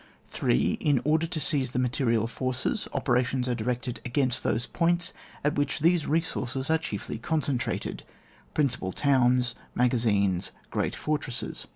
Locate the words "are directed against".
3.47-4.43